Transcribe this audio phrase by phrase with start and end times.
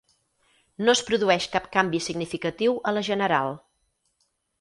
[0.85, 3.53] No es produeix cap canvi significatiu a la general.